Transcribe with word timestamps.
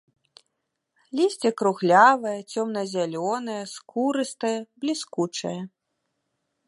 Лісце 1.17 1.49
круглявае, 1.59 2.33
цёмна-зялёнае, 2.53 3.61
скурыстае, 3.75 4.55
бліскучае. 4.83 5.57